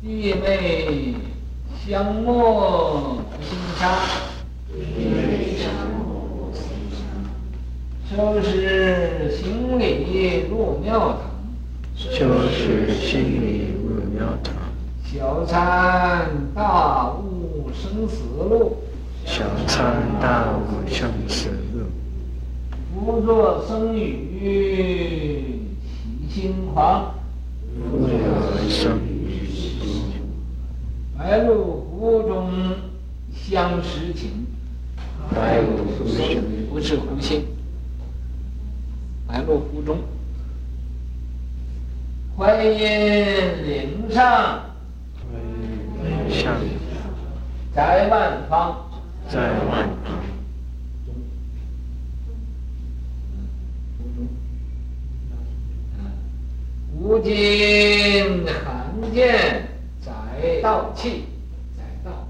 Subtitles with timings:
[0.00, 1.12] 弟妹
[1.84, 3.90] 相默不心伤，
[4.72, 4.78] 弟
[5.08, 5.98] 妹相默
[6.38, 6.62] 不心
[6.94, 6.96] 伤。
[8.08, 11.18] 收拾行李入庙堂，
[11.96, 14.54] 收拾行李入庙堂。
[15.04, 18.76] 小参大悟生死路，
[19.24, 21.86] 小参大悟生死路。
[22.94, 25.58] 不作声语
[26.32, 27.14] 起心狂，
[27.90, 28.08] 不作
[28.68, 29.07] 声语。
[31.28, 32.50] 白鹭湖中
[33.30, 34.46] 相识情，
[35.30, 37.44] 白鹭湖中不是湖心，
[39.26, 39.98] 白鹭湖中，
[42.34, 42.80] 淮阴
[43.62, 44.24] 岭上，
[45.20, 46.56] 淮阴岭上，
[47.74, 48.88] 在万方，
[49.28, 50.14] 在万方，
[56.98, 59.67] 吾今罕见。
[60.40, 61.24] 载道器，
[61.76, 62.28] 载道。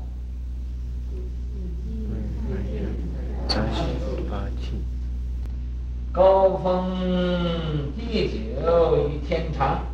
[6.11, 9.85] 高风地久与天长。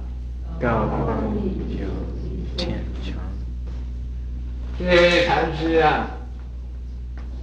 [0.61, 1.85] 高风地久
[2.23, 3.17] 与天长。
[4.79, 6.11] 这禅师啊，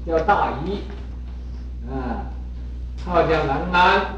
[0.08, 0.80] 叫大仪，
[1.92, 2.31] 啊，
[3.03, 4.16] 号叫南安，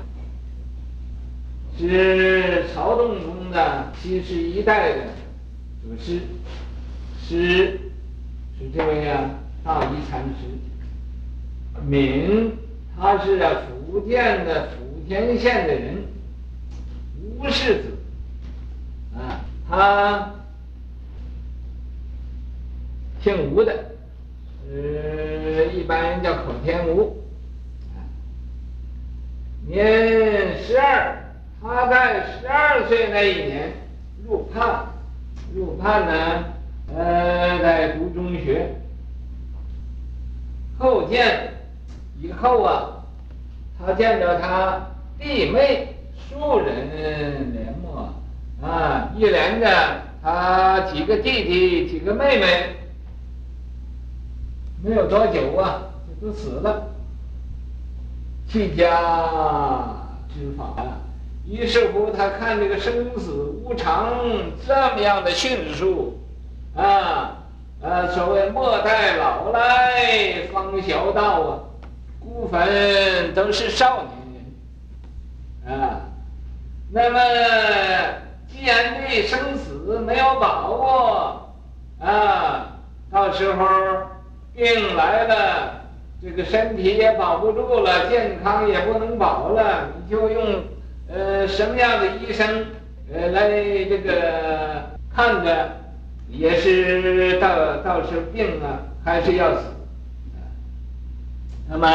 [1.79, 5.22] 是曹洞宗的七十一代的。
[5.83, 6.21] 祖师，
[7.27, 7.77] 师
[8.57, 9.31] 是这位啊，
[9.65, 11.81] 大仪禅师。
[11.85, 12.57] 名，
[12.97, 13.37] 他是
[13.89, 16.05] 福建的福田县的人，
[17.21, 17.97] 吴氏子。
[19.13, 20.33] 啊，他
[23.21, 23.73] 姓吴的，
[24.71, 27.21] 呃，一般人叫口天吴。
[29.67, 31.25] 年十二，
[31.61, 33.73] 他在十二岁那一年
[34.25, 34.92] 入判。
[35.55, 36.45] 入判呢，
[36.95, 38.75] 呃，在读中学，
[40.79, 41.53] 后见
[42.19, 43.03] 以后啊，
[43.77, 44.87] 他见着他
[45.19, 45.95] 弟妹
[46.29, 49.67] 数人连没啊，一连着
[50.23, 52.75] 他几个弟弟几个妹妹，
[54.83, 55.83] 没有多久啊，
[56.21, 56.87] 就都死了，
[58.47, 58.87] 弃家
[60.33, 60.97] 之法啊。
[61.45, 63.31] 于是乎，他看这个生死
[63.63, 64.13] 无常
[64.65, 66.17] 这么样的迅速，
[66.73, 67.35] 啊，
[67.81, 71.59] 呃，所谓莫待老来方晓道啊，
[72.21, 74.05] 孤坟都是少
[75.65, 75.99] 年人，啊，
[76.93, 77.19] 那么
[78.47, 81.49] 既然对生死没有把握，
[81.99, 82.77] 啊，
[83.11, 83.65] 到时候
[84.55, 85.73] 病来了，
[86.21, 90.63] 这个身体也保不住了，健康也不能保了，你就用。
[91.15, 92.65] 呃，什么样的医生，
[93.13, 93.47] 呃，来
[93.85, 95.69] 这个看着，
[96.27, 99.65] 也是到到时候病啊，还是要死。
[101.69, 101.87] 那么，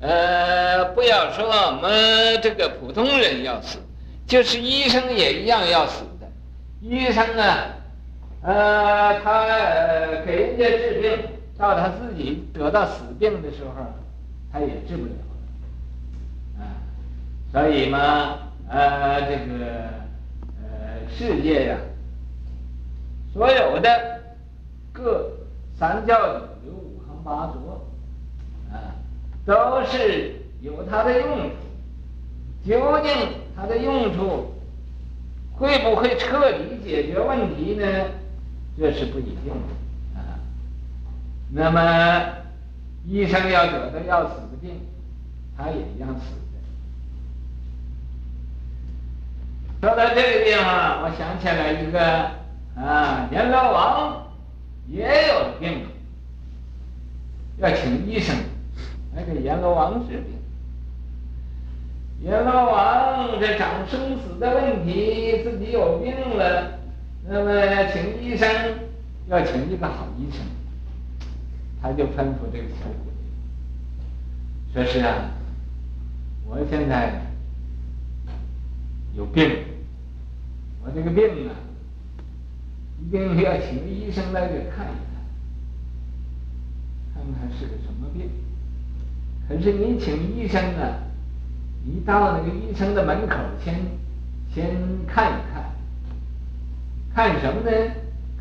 [0.00, 3.80] 呃，不要说我们这个普通人要死，
[4.26, 6.26] 就是医生也一样要死的。
[6.80, 7.66] 医生啊，
[8.40, 11.10] 呃，他呃给人家治病，
[11.58, 13.84] 到他自己得到死病的时候，
[14.50, 15.12] 他也治不了。
[17.50, 18.38] 所以嘛，
[18.68, 19.88] 呃，这个
[20.62, 21.78] 呃，世界呀，
[23.32, 24.20] 所有的
[24.92, 25.30] 各
[25.78, 27.86] 三教九流五行八作，
[28.70, 28.92] 啊，
[29.46, 31.54] 都是有它的用处。
[32.66, 33.10] 究竟
[33.56, 34.52] 它的用处
[35.52, 37.86] 会不会彻底解决问题呢？
[38.76, 40.38] 这是不一定的啊。
[41.50, 42.28] 那么，
[43.06, 44.78] 医生要得的要死的病，
[45.56, 46.34] 他也一样死。
[49.80, 52.00] 说到这个地方，我想起来一个
[52.74, 54.26] 啊，阎罗王
[54.88, 55.86] 也有病，
[57.58, 58.34] 要请医生
[59.14, 60.36] 来给阎罗王治病。
[62.22, 66.72] 阎罗王这长生死的问题，自己有病了，
[67.28, 68.48] 那么请医生，
[69.28, 70.40] 要请一个好医生，
[71.80, 72.88] 他就吩咐这个小
[74.74, 75.30] 鬼，说是啊，
[76.48, 77.27] 我现在。
[79.18, 79.50] 有病，
[80.80, 81.50] 我这个病啊，
[83.02, 85.18] 一定要请医生来给看一看，
[87.12, 88.30] 看看是个什么病。
[89.48, 91.02] 可是你请医生啊，
[91.84, 93.34] 你到那个医生的门口
[93.64, 93.74] 先
[94.54, 95.64] 先看一看，
[97.12, 97.92] 看什么呢？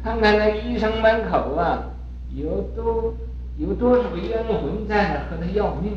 [0.03, 1.85] 看看那医生门口啊，
[2.35, 3.15] 有多
[3.57, 5.93] 有多少个冤魂在那和他要命。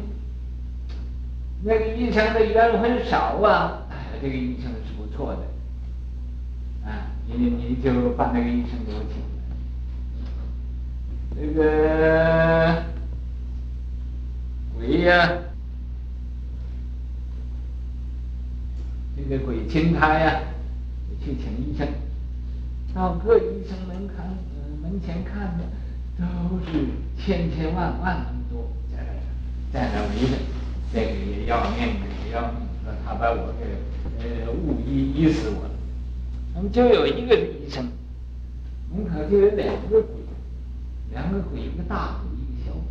[1.65, 3.77] 那个医生的冤魂少啊。
[4.23, 5.41] 这个医生是不错的，
[6.87, 9.25] 啊，你你就把那个医生给我请来。
[11.37, 12.85] 那个
[14.77, 15.33] 鬼呀、啊，
[19.17, 20.43] 这个鬼亲他呀，
[21.25, 21.89] 去请医生。
[22.93, 25.65] 到各医生门看，呃，门前看的
[26.19, 26.25] 都
[26.67, 29.09] 是千千万万那么多，在那
[29.73, 30.37] 在那围着，
[30.93, 31.79] 这个也要命，
[32.27, 33.65] 也要命，说他把我给
[34.91, 35.71] 医医死我了。
[36.55, 37.87] 那么就有一个医生，
[38.93, 40.03] 门口就有两个鬼，
[41.13, 42.83] 两个鬼，一个大鬼，一个小鬼。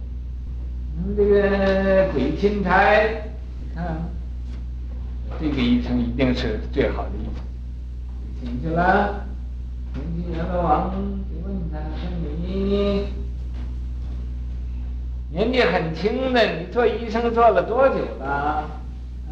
[0.95, 4.09] 那么这个鬼钦差，你看，
[5.41, 7.43] 这个医生一定是最好的医生，
[8.41, 9.25] 请去了。
[9.93, 10.91] 天津阎罗王
[11.29, 12.09] 就问他说
[12.41, 13.07] ：“你
[15.31, 18.69] 年纪很轻的，你做医生做了多久了？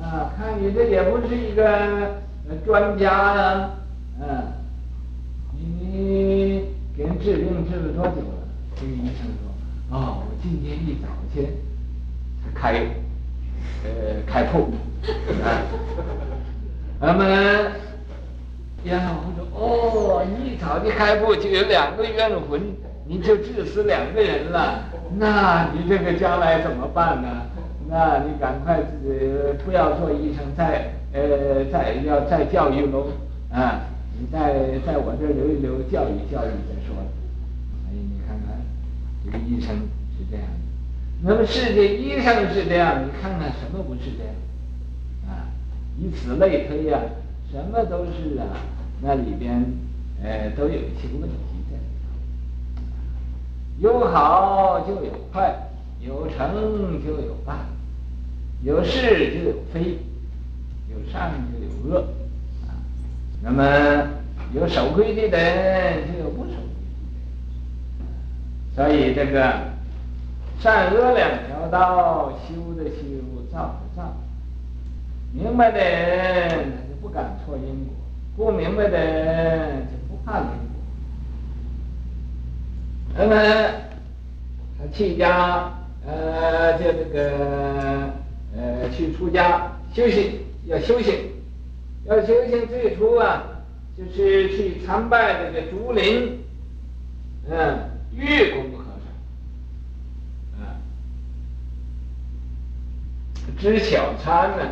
[0.02, 2.22] 啊，看你这也不是一个
[2.66, 3.06] 专家
[3.36, 3.70] 呀，
[4.20, 4.44] 嗯、啊，
[5.54, 6.66] 你
[6.96, 9.50] 给人治病治了多久了？”这个医生说
[9.98, 11.46] ：“哦，我今天一早先
[12.54, 12.74] 开，
[13.84, 14.72] 呃，开铺，
[15.44, 15.62] 啊，
[17.02, 17.24] 那么。”
[18.84, 22.62] 阎罗王说：“哦，一早就开铺就有两个冤魂，
[23.06, 24.84] 你就治死两个人了，
[25.18, 27.28] 那你这个将来怎么办呢？
[27.90, 33.08] 那你赶快自己不要做医生，再呃再要再教育喽
[33.52, 33.82] 啊！
[34.20, 36.96] 你在在我这留一留，教育教育再说。
[37.88, 38.60] 哎，你看看
[39.24, 39.76] 这个医生
[40.18, 44.34] 是这样的，那么世界医生是这样，你看看什么不是这样
[45.30, 45.48] 啊？
[45.98, 47.00] 以此类推呀、”
[47.50, 48.46] 什么都是啊，
[49.02, 49.64] 那里边，
[50.22, 51.38] 呃，都有一些问题
[51.72, 51.78] 在。
[53.80, 55.56] 有好就有坏，
[56.02, 57.54] 有成就有败，
[58.68, 59.98] 有是就有非，
[60.92, 62.02] 有善就有恶，
[62.68, 62.76] 啊，
[63.42, 63.64] 那么
[64.54, 66.92] 有守规矩的人就有不守规矩
[67.98, 69.72] 的人，所以这个
[70.60, 73.00] 善恶两条道，修的修，
[73.50, 74.14] 造的造，
[75.32, 76.98] 明白的人就。
[77.00, 77.96] 不敢错因果，
[78.36, 80.52] 不明白的人就不怕因果。
[83.16, 83.36] 那么
[84.78, 85.72] 他去家，
[86.06, 88.10] 呃，就这个，
[88.56, 91.14] 呃，去出家修行，要修行，
[92.06, 93.44] 要修行最初啊，
[93.98, 96.40] 就是去参拜这个竹林，
[97.50, 98.84] 嗯，月宫和
[100.58, 100.78] 尚，啊，
[103.60, 104.72] 知晓参呢，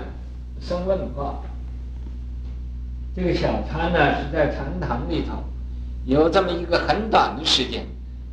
[0.60, 1.42] 生问话。
[3.16, 5.42] 这个小参呢，是在禅堂里头，
[6.06, 7.86] 有这么一个很短的时间，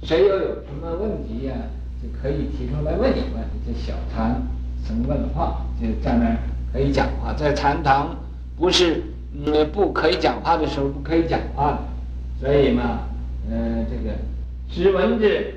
[0.03, 1.55] 谁又有什么问题呀、
[2.03, 3.45] 就可以提出来问一问。
[3.65, 4.43] 这小参
[4.87, 6.37] 什么问话，就在那儿
[6.73, 7.33] 可以讲话。
[7.33, 8.17] 在禅堂
[8.57, 9.03] 不是
[9.35, 11.79] 嗯不可以讲话的时候，不可以讲话的。
[12.41, 13.01] 所以嘛，
[13.51, 14.17] 呃，这个
[14.69, 15.55] 石文智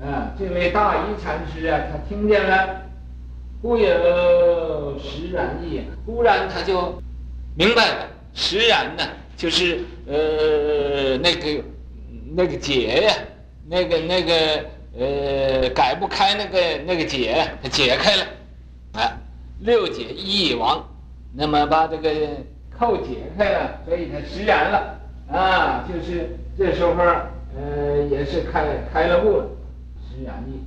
[0.00, 2.82] 啊，这位大一禅师啊，他听见了，
[3.60, 7.02] 忽有实然意，忽然他就
[7.56, 8.06] 明白了。
[8.34, 9.02] 实然呢，
[9.36, 11.62] 就是呃那个
[12.34, 13.12] 那个结呀，
[13.68, 14.34] 那个那个
[14.98, 18.24] 呃改不开那个那个结，它解开了，
[19.62, 20.84] 六解一亡，
[21.32, 22.10] 那么把这个
[22.78, 25.00] 扣解开了，所以它释然了，
[25.30, 26.92] 啊，就是这时候
[27.56, 29.46] 呃也是开开了悟了，
[30.08, 30.60] 实然意。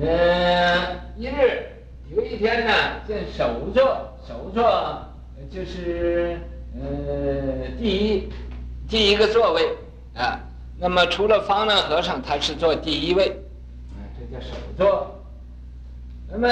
[0.00, 1.66] 呃，一日
[2.14, 2.72] 有一天呢，
[3.06, 5.04] 见首座，首座。
[5.50, 6.36] 就是
[6.74, 8.28] 呃，第一
[8.88, 9.68] 第一个座位
[10.14, 10.40] 啊，
[10.78, 13.28] 那么除了方丈和尚，他是坐第一位，
[13.94, 15.17] 啊，这叫首座。
[16.30, 16.48] 那么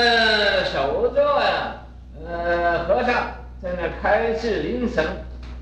[0.65, 1.75] 守座呀，
[2.27, 3.29] 呃，和尚
[3.63, 5.05] 在那开示铃声，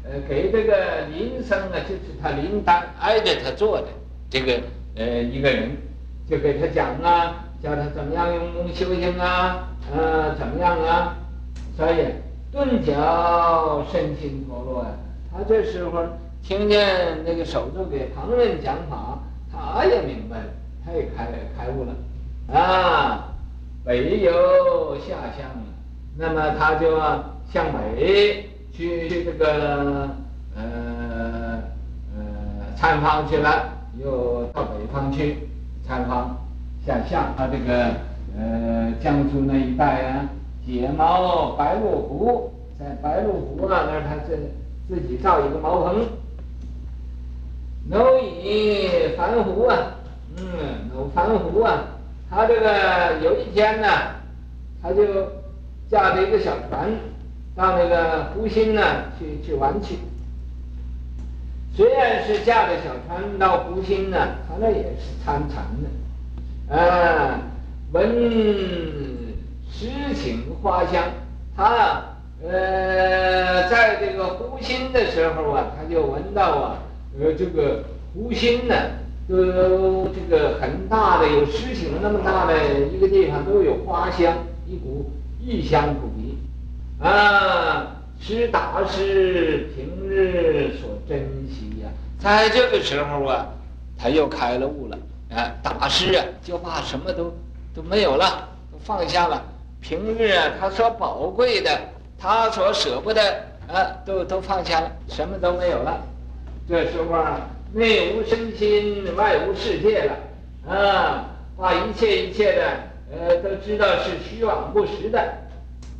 [0.04, 3.88] 呃，给这个铃声啊，就是他铃铛挨着他坐的
[4.30, 4.60] 这个
[4.96, 5.76] 呃一个人，
[6.28, 11.16] 就给他讲啊，教他怎么样用功修行啊，呃，怎么样啊，
[11.76, 12.06] 所以。
[12.54, 12.92] 顿觉
[13.90, 14.90] 身心脱落呀！
[15.32, 16.04] 他这时候
[16.40, 19.18] 听见那个守座给旁人讲法，
[19.52, 20.44] 他也明白了，
[20.86, 21.26] 他也开
[21.58, 23.33] 开悟了啊！
[23.84, 25.44] 北有下乡，
[26.16, 26.98] 那么他就
[27.52, 30.08] 向北去这个
[30.56, 31.60] 呃
[32.16, 32.22] 呃
[32.76, 33.68] 参访去了，
[34.02, 35.36] 又到北方去
[35.86, 36.34] 参访
[36.86, 37.34] 下乡。
[37.36, 37.90] 他这个
[38.38, 40.28] 呃江苏那一带啊。
[40.66, 44.50] 解茅白鹿湖，在白鹿湖啊，那儿他自
[44.88, 46.06] 自己造一个茅棚。
[47.90, 49.76] 蝼蚁繁湖啊，
[50.38, 51.84] 嗯，蝼繁湖啊，
[52.34, 53.86] 他这个有一天呢，
[54.82, 55.04] 他就
[55.88, 56.90] 驾着一个小船
[57.54, 58.82] 到那个湖心呢
[59.16, 59.98] 去去玩去。
[61.76, 64.16] 虽然是驾着小船到湖心呢，
[64.48, 65.64] 他那也是参禅
[66.68, 67.38] 的，啊，
[67.92, 68.10] 闻
[69.70, 71.04] 诗情花香，
[71.56, 72.02] 他
[72.42, 76.78] 呃，在这个湖心的时候啊，他就闻到啊，
[77.20, 78.74] 呃，这个湖心呢，
[79.28, 82.54] 呃，这个很大的有诗情那么大的
[82.92, 86.38] 一个地方，都有花香，一股异香扑鼻，
[87.02, 87.90] 啊。
[88.20, 93.44] 是大师平日所珍惜呀，在这个时候啊，
[93.98, 94.96] 他又开了悟了
[95.30, 95.52] 啊！
[95.62, 97.34] 大师啊，就把什么都
[97.74, 99.42] 都没有了，都放下了。
[99.82, 101.78] 平日啊，他所宝贵的，
[102.18, 103.20] 他所舍不得
[103.68, 106.00] 啊，都都放下了，什么都没有了。
[106.66, 107.40] 这时候啊，
[107.74, 110.16] 内无身心，外无世界了
[110.72, 111.26] 啊，
[111.56, 112.62] 把一切一切的
[113.12, 115.34] 呃都知道是虚妄不实的，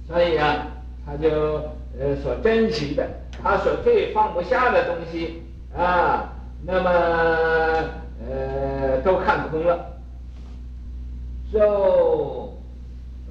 [0.09, 0.66] 所以啊，
[1.04, 1.61] 他就。
[1.97, 3.09] 呃，所珍惜的，
[3.40, 6.33] 他所最放不下的东西啊，
[6.66, 6.90] 那么
[8.28, 9.78] 呃，都看空了。
[11.52, 12.52] 就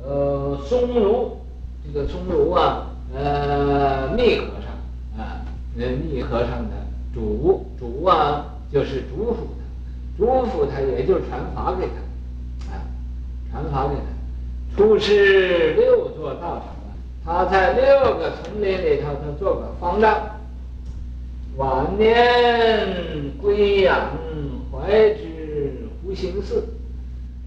[0.02, 1.42] 呃，松如
[1.86, 5.44] 这个松如啊，呃，密和尚啊，
[5.78, 6.66] 呃，密和尚
[7.14, 12.82] 主主啊，就是嘱咐他，嘱咐他，也就传法给他，啊，
[13.52, 16.90] 传法给他，出示六座道场啊。
[17.26, 20.18] 他在六个丛林里头，他做个方丈，
[21.56, 24.10] 晚年归养
[24.72, 26.68] 怀之湖心寺。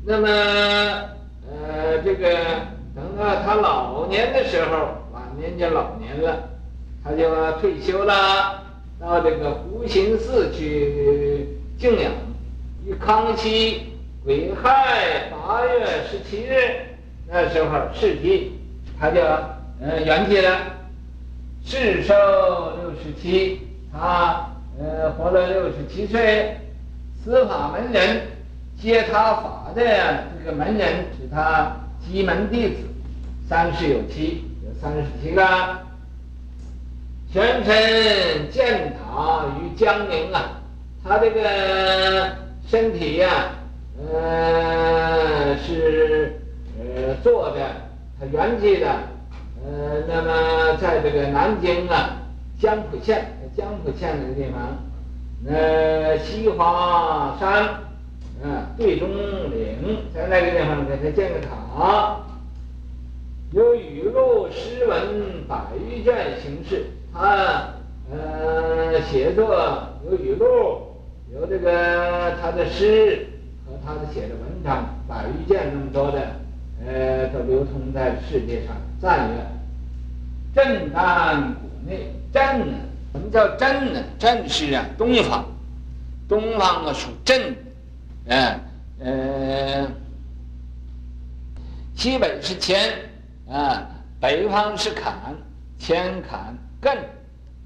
[0.04, 0.28] 那么，
[1.50, 2.28] 呃，这个
[2.94, 6.48] 等到他老年的时候，晚年就老年了，
[7.02, 7.28] 他就
[7.60, 8.62] 退休了，
[9.00, 11.48] 到这个湖心寺去
[11.78, 12.12] 静养。
[12.84, 13.82] 于康熙
[14.24, 16.54] 癸亥八月十七日，
[17.28, 18.50] 那时候逝世，
[18.98, 19.20] 他就。
[19.78, 20.58] 呃，圆寂了，
[21.62, 22.14] 世寿
[22.80, 23.60] 六十七，
[23.92, 24.48] 他
[24.78, 26.56] 呃活了六十七岁，
[27.22, 28.22] 司法门人
[28.80, 29.82] 接他法的
[30.38, 32.76] 这个门人是他西门弟子，
[33.46, 35.42] 三十有七，有三十七个。
[37.36, 40.58] 玄尘建塔于江宁啊，
[41.04, 42.34] 他这个
[42.66, 43.28] 身体呀、
[43.98, 46.40] 啊，呃是
[46.78, 47.60] 呃坐的，
[48.18, 48.86] 他圆寂的。
[49.62, 52.16] 呃，那么在这个南京啊，
[52.58, 57.84] 江浦县，江浦县那个地方，呃，西华山，啊、
[58.42, 59.10] 呃，对中
[59.50, 62.16] 岭，在那个地方给他建个塔，
[63.52, 67.74] 有语录诗文百余卷形式，啊
[68.10, 70.46] 呃写作有语录，
[71.32, 73.26] 有这个他的诗
[73.64, 76.20] 和他的写的文章百余件那么多的，
[76.86, 79.32] 呃，都流通在世界上，赞誉。
[80.54, 82.42] 震丹国内，震？
[83.12, 84.00] 什么叫震呢？
[84.18, 85.44] 震是啊，东方，
[86.28, 87.56] 东方啊属震，
[88.26, 88.60] 嗯
[89.00, 89.88] 呃，
[91.94, 92.78] 西北是乾，
[93.50, 93.86] 啊，
[94.20, 95.14] 北方是坎，
[95.80, 96.56] 乾坎
[96.86, 96.96] 艮，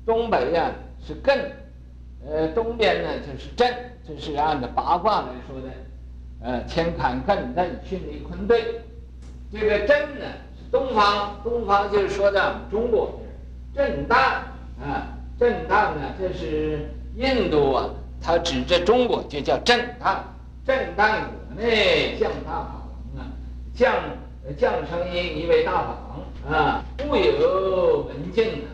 [0.07, 0.71] 东北呀、
[1.07, 1.39] 是艮，
[2.27, 3.71] 呃，东边呢就是震，
[4.09, 5.69] 这是按照八卦来说的，
[6.43, 8.81] 呃，乾坎艮震巽离坤兑，
[9.53, 10.25] 这个震呢
[10.57, 10.71] 是？
[10.73, 13.21] 东方，东方就是说的中国，
[13.75, 14.19] 震荡
[14.81, 17.91] 啊，震荡呢，这是印度啊，
[18.23, 20.25] 它指着中国就叫震荡，
[20.65, 22.87] 震荡国内降大法
[23.17, 23.29] 王啊，
[23.75, 23.93] 降
[24.57, 28.70] 降声音一位大法王啊，故有文静啊，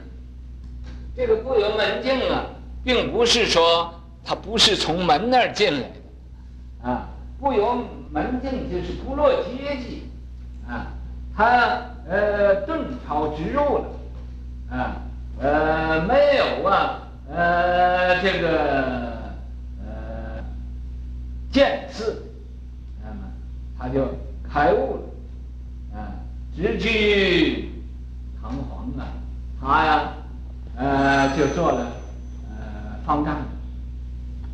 [1.17, 2.45] 这个故有门径啊，
[2.85, 3.91] 并不是说
[4.23, 7.09] 他不是从门那儿进来的，啊，
[7.41, 7.75] 故有
[8.11, 10.03] 门径就是不落阶级
[10.69, 10.93] 啊。
[11.35, 13.85] 他呃顿超直入了，
[14.71, 14.97] 啊
[15.41, 18.51] 呃没有啊呃这个
[19.85, 20.45] 呃
[21.51, 22.23] 见次，
[23.03, 23.21] 那么
[23.79, 24.07] 他就
[24.53, 24.97] 开悟
[25.93, 26.13] 了，啊
[26.55, 27.71] 直居
[28.43, 29.09] 堂皇啊，
[29.61, 30.13] 他呀
[31.37, 31.93] 就做了
[32.49, 33.37] 呃方丈，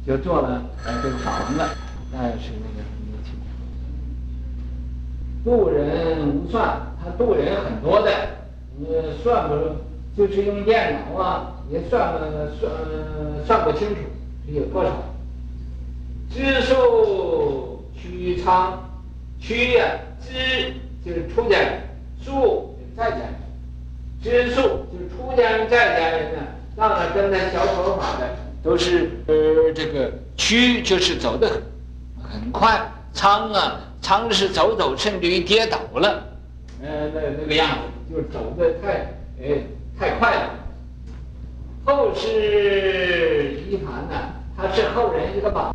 [0.06, 1.68] 就做了呃这个法王了，
[2.12, 2.82] 那是那个。
[5.44, 8.10] 度人无算，他度人很多的，
[8.78, 8.86] 你
[9.24, 9.54] 算不，
[10.16, 12.18] 就是用电脑啊，也算不
[12.60, 12.72] 算
[13.44, 13.96] 算不清楚
[14.46, 14.90] 有多少。
[16.30, 18.78] 知数屈仓，
[19.40, 19.84] 屈呀，
[20.20, 20.74] 知
[21.04, 21.80] 就是出家人，
[22.22, 23.34] 数就是在家人，
[24.22, 24.62] 知数
[24.92, 26.42] 就是出家人在家人呢，
[26.76, 31.62] 让他跟他学佛法的都是呃这个屈就是走得很
[32.30, 32.80] 很快，
[33.12, 33.80] 仓啊。
[34.04, 36.24] 仓是走走，甚至于跌倒了，
[36.82, 39.62] 呃，那那个样子，就是走得太，哎，
[39.96, 40.50] 太快了。
[41.84, 44.08] 后世一盘
[44.56, 45.72] 他是后人一个榜。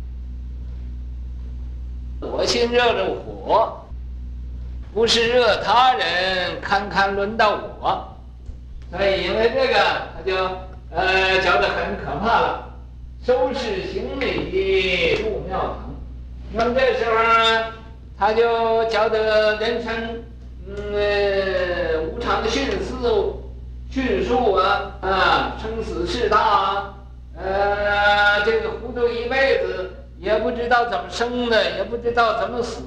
[2.20, 3.82] 我心热如火，
[4.92, 8.14] 不是热他人，堪堪轮到我。
[8.90, 9.74] 所以因为这个，
[10.14, 10.36] 他就
[10.90, 12.68] 呃觉得很可怕了，
[13.24, 15.94] 收拾行李入庙堂。
[16.52, 17.64] 那么这时候呢，
[18.18, 20.24] 他就觉得人生
[20.66, 23.42] 嗯、无常的迅速
[23.90, 26.94] 迅速啊啊，生死事大啊，
[27.36, 29.94] 呃这个糊涂一辈子。
[30.20, 32.82] 也不知道怎么生的，也不知道怎么死，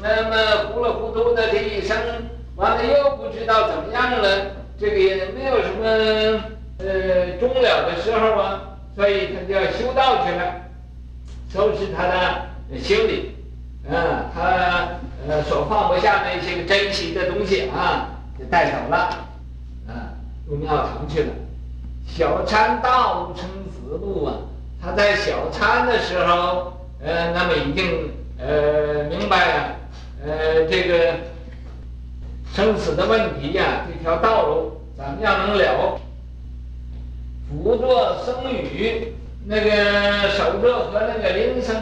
[0.00, 1.94] 那么糊里糊涂的这一生，
[2.56, 4.46] 完了又不知道怎么样了，
[4.80, 6.42] 这个也没有什么
[6.84, 8.62] 呃终了的时候啊，
[8.96, 10.54] 所以他就要修道去了，
[11.52, 13.36] 收拾他的行李，
[13.88, 14.88] 啊，他
[15.28, 18.08] 呃所放不下那些个珍惜的东西啊，
[18.38, 18.96] 就带走了，
[19.86, 20.14] 啊，
[20.46, 21.28] 入庙堂去了，
[22.06, 24.34] 小参大悟生死路啊。
[24.84, 29.76] 他在小参的时候，呃，那么已经呃明白了，
[30.26, 31.14] 呃，这个
[32.52, 36.00] 生死的问题呀、这条道路怎么样能了？
[37.62, 39.12] 不做僧侣，
[39.46, 41.74] 那个守着和那个铃声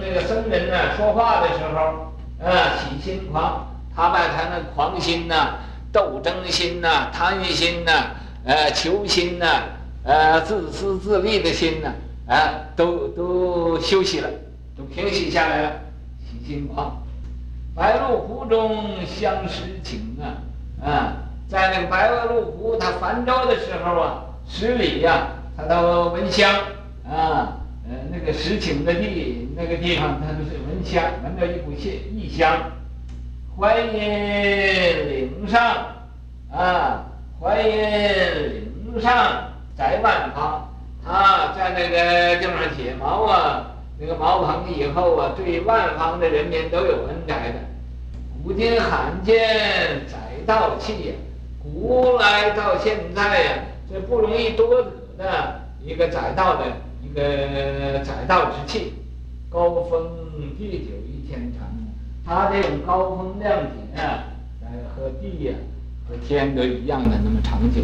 [0.00, 2.12] 那个僧人呢、说话的时候，
[2.46, 5.56] 啊，起心狂，他把他那狂心呐、
[5.92, 7.92] 斗争心呐、啊、贪心呐、
[8.44, 9.62] 呃求心呐、
[10.04, 11.92] 呃自私自利的心呐、
[12.28, 12.62] 啊。
[12.76, 14.28] 都都休息了，
[14.76, 15.72] 都平息下来了，
[16.20, 17.02] 起心狂。
[17.74, 20.24] 白鹭湖中相识情啊，
[20.86, 21.12] 啊，
[21.48, 26.50] 在那个白鹭湖，他泛舟的时候啊，十里呀、他到闻香
[27.08, 32.58] 啊，呃，那个识情的地，那个地方，他都是闻香，闻到一股异异香。
[33.58, 34.00] 淮阴
[35.08, 35.60] 岭上，
[36.52, 37.04] 啊，
[37.40, 37.72] 淮阴
[38.92, 40.62] 岭上窄万旁。
[41.06, 43.66] 啊，在那个地方解毛啊，
[43.98, 47.54] 那个茅棚以后啊，对万方的人民都有恩泽的。
[48.42, 51.14] 古今罕见窄道器呀，
[51.62, 53.52] 古来到现在呀，
[54.00, 56.64] 不容易多得的一个载道的
[57.02, 58.94] 一个载道之器。
[59.48, 60.10] 高峰
[60.58, 61.66] 地久一天长，
[62.26, 64.24] 它这种高风亮节啊，
[64.60, 65.54] 呃，和地呀、
[66.06, 67.82] 和天都一样的那么长久。